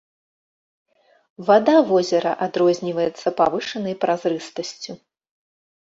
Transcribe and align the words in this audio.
Вада 1.49 1.75
возера 1.91 2.33
адрозніваецца 2.45 3.27
павышанай 3.43 3.95
празрыстасцю. 4.07 4.91